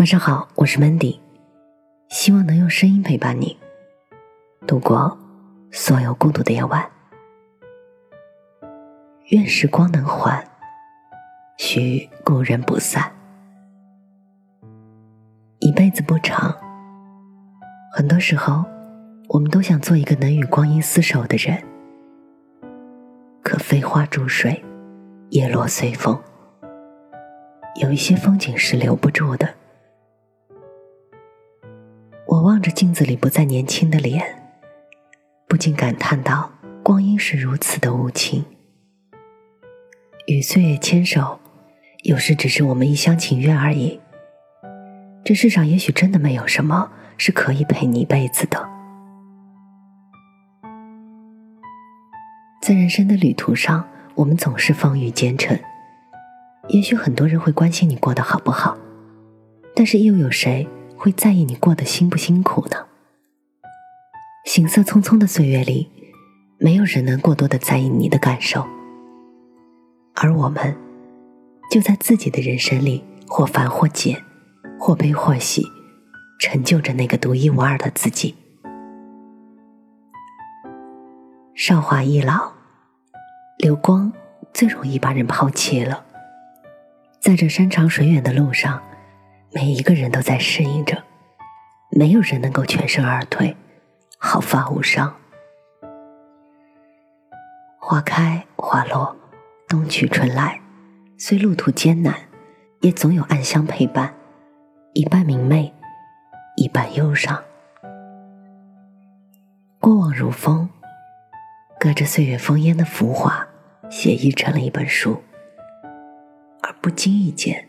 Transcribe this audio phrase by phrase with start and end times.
[0.00, 1.20] 晚上好，我是 Mandy，
[2.08, 3.54] 希望能用声音陪伴你
[4.66, 5.14] 度过
[5.70, 6.90] 所有孤独的夜晚。
[9.26, 10.42] 愿时光能缓，
[11.58, 13.12] 许故人不散。
[15.58, 16.56] 一辈子不长，
[17.92, 18.64] 很多时候，
[19.28, 21.62] 我们都想做一个能与光阴厮守的人。
[23.42, 24.64] 可飞花逐水，
[25.28, 26.18] 叶落随风，
[27.82, 29.56] 有一些风景是留不住的。
[32.30, 34.24] 我望着镜子里不再年轻的脸，
[35.48, 36.48] 不禁感叹道
[36.80, 38.44] ：“光阴是如此的无情，
[40.28, 41.40] 与岁月牵手，
[42.04, 43.98] 有时只是我们一厢情愿而已。
[45.24, 48.64] 这世上也许真的没有什么是可以陪你一辈子的。
[52.62, 55.58] 在人生的旅途上，我们总是风雨兼程。
[56.68, 58.78] 也许很多人会关心你过得好不好，
[59.74, 60.68] 但是又有谁？”
[61.02, 62.84] 会在意你过得辛不辛苦呢？
[64.44, 65.88] 行色匆匆的岁月里，
[66.58, 68.66] 没有人能过多的在意你的感受，
[70.14, 70.76] 而我们
[71.70, 74.22] 就在自己的人生里，或繁或简，
[74.78, 75.64] 或悲或喜，
[76.38, 78.34] 成就着那个独一无二的自己。
[81.54, 82.52] 韶华易老，
[83.56, 84.12] 流光
[84.52, 86.04] 最容易把人抛弃了，
[87.18, 88.82] 在这山长水远的路上。
[89.52, 91.02] 每一个人都在适应着，
[91.90, 93.56] 没有人能够全身而退，
[94.16, 95.12] 毫发无伤。
[97.78, 99.16] 花开花落，
[99.66, 100.60] 冬去春来，
[101.18, 102.14] 虽路途艰难，
[102.80, 104.14] 也总有暗香陪伴，
[104.92, 105.74] 一半明媚，
[106.56, 107.42] 一半忧伤。
[109.80, 110.70] 过往如风，
[111.80, 113.48] 隔着岁月烽烟的浮华，
[113.90, 115.20] 写意成了一本书，
[116.62, 117.66] 而不经意间。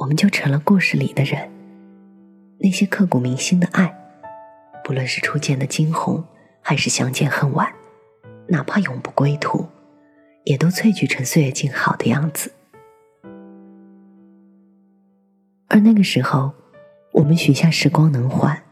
[0.00, 1.50] 我们就成了故事里的人。
[2.58, 3.94] 那些刻骨铭心的爱，
[4.82, 6.24] 不论是初见的惊鸿，
[6.62, 7.70] 还是相见恨晚，
[8.48, 9.68] 哪怕永不归途，
[10.44, 12.50] 也都萃取成岁月静好的样子。
[15.68, 16.50] 而那个时候，
[17.12, 18.62] 我们许下时光能缓，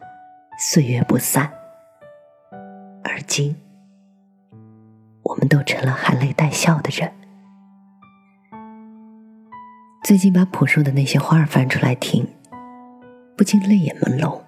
[0.59, 1.53] 岁月不散。
[3.05, 3.55] 而今，
[5.22, 7.12] 我们都成了含泪带笑的人。
[10.08, 12.26] 最近把朴树的那些花儿翻出来听，
[13.36, 14.41] 不禁泪眼朦胧。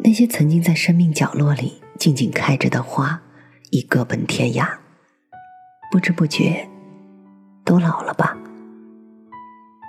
[0.00, 3.22] 那些曾经在生命角落里静静开着的花，
[3.70, 4.68] 已各奔天涯，
[5.90, 6.68] 不知不觉
[7.64, 8.36] 都老了吧？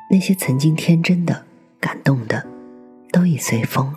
[0.10, 1.46] 那些曾经天真的、
[1.82, 2.48] 感动的，
[3.12, 3.94] 都已随风，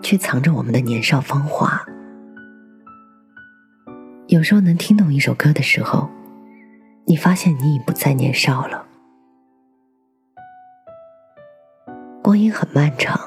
[0.00, 1.84] 却藏着我们的年少芳华。
[4.28, 6.08] 有时候能听懂一首歌的时候，
[7.06, 8.86] 你发现你已不再年少了。
[12.22, 13.20] 光阴很漫长，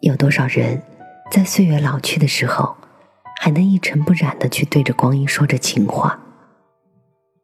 [0.00, 0.82] 有多少人
[1.30, 2.74] 在岁月老去的时候，
[3.38, 6.18] 还能一尘不染的去对着光阴说着情话？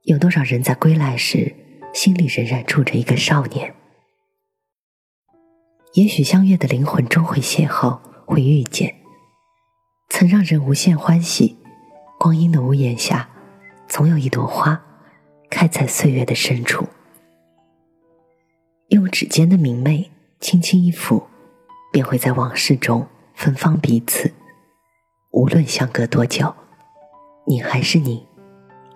[0.05, 1.55] 有多少人在归来时，
[1.93, 3.75] 心里仍然住着一个少年？
[5.93, 8.95] 也许相约的灵魂终会邂逅，会遇见。
[10.09, 11.59] 曾让人无限欢喜，
[12.19, 13.29] 光阴的屋檐下，
[13.87, 14.81] 总有一朵花，
[15.51, 16.87] 开在岁月的深处。
[18.89, 21.25] 用指尖的明媚轻轻一抚，
[21.93, 24.33] 便会在往事中芬芳彼此。
[25.33, 26.55] 无论相隔多久，
[27.47, 28.25] 你还是你，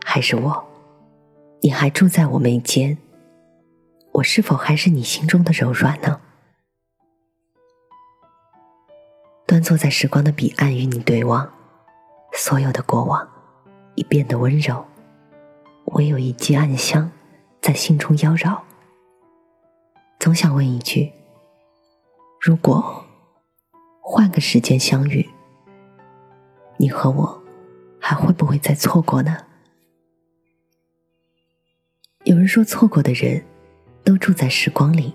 [0.05, 0.65] 还是我，
[1.61, 2.97] 你还住在我眉间，
[4.13, 6.21] 我是否还是你心中的柔软呢？
[9.45, 11.53] 端坐在时光的彼岸与你对望，
[12.33, 13.29] 所有的过往
[13.97, 14.87] 已变得温柔，
[15.87, 17.11] 唯有一剂暗香
[17.61, 18.57] 在心中妖娆。
[20.21, 21.11] 总想问一句：
[22.39, 23.07] 如果
[24.03, 25.27] 换个时间相遇，
[26.77, 27.43] 你和我
[27.99, 29.47] 还会不会再错过呢？
[32.25, 33.43] 有人说，错过的人
[34.05, 35.15] 都住在时光里，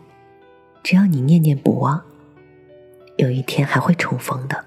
[0.81, 2.03] 只要你念念不忘，
[3.17, 4.65] 有一天还会重逢的。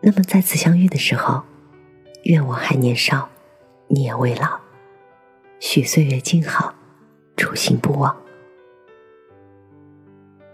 [0.00, 1.42] 那么再次相遇的时候，
[2.22, 3.28] 愿我还年少，
[3.88, 4.58] 你也未老，
[5.58, 6.74] 许岁月静好，
[7.36, 8.16] 初心不忘。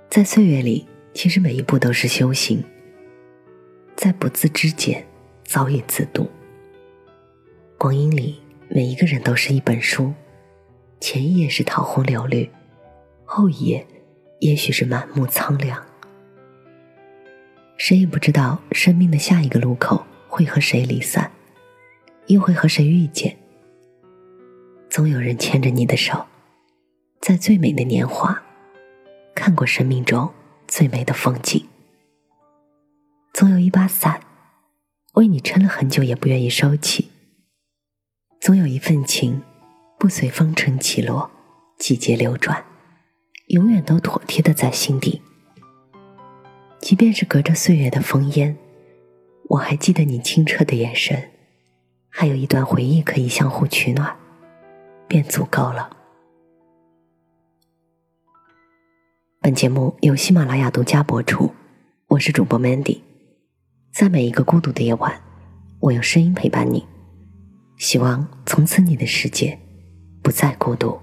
[0.08, 2.62] 在岁月里，其实每一步都是修行。
[3.94, 5.04] 在不自知间，
[5.44, 6.28] 早已自渡。
[7.76, 10.14] 光阴里，每一个人都是一本书，
[11.00, 12.48] 前一页是桃红柳绿，
[13.24, 13.86] 后一页
[14.40, 15.84] 也许是满目苍凉。
[17.76, 21.30] 谁也不知道生命的下一个路口会和谁离散，
[22.28, 23.36] 又会和谁遇见。
[24.88, 26.24] 总有人牵着你的手，
[27.20, 28.42] 在最美的年华。
[29.36, 30.32] 看过生命中
[30.66, 31.68] 最美的风景。
[33.34, 34.18] 总有一把伞，
[35.12, 37.10] 为你撑了很久也不愿意收起；
[38.40, 39.42] 总有一份情，
[39.98, 41.30] 不随风尘起落，
[41.78, 42.64] 季节流转，
[43.48, 45.20] 永远都妥帖的在心底。
[46.80, 48.56] 即便是隔着岁月的烽烟，
[49.50, 51.30] 我还记得你清澈的眼神，
[52.08, 54.16] 还有一段回忆可以相互取暖，
[55.06, 55.95] 便足够了。
[59.46, 61.48] 本节目由喜马拉雅独家播出，
[62.08, 62.98] 我是主播 Mandy。
[63.92, 65.22] 在每一个孤独的夜晚，
[65.78, 66.84] 我用声音陪伴你。
[67.76, 69.56] 希望从此你的世界
[70.20, 70.98] 不再孤独。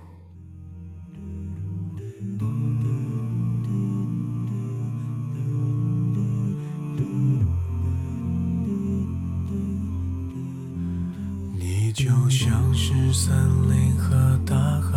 [11.58, 13.34] 你就像是森
[13.72, 14.93] 林和大海，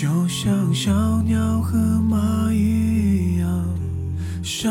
[0.00, 0.92] 就像小
[1.22, 3.64] 鸟和蚂蚁一样，
[4.44, 4.68] 少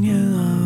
[0.00, 0.57] 年啊。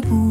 [0.00, 0.25] 不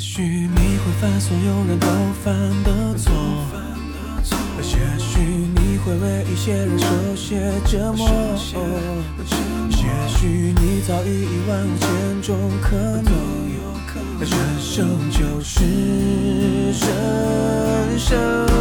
[0.00, 1.86] 所有人都
[2.24, 2.32] 犯
[2.64, 3.12] 的错，
[4.62, 8.08] 也许你会为一些人受些折磨，
[9.68, 13.12] 也许你早已一万五千种可能，
[14.20, 15.60] 人生就是
[16.80, 18.59] 这。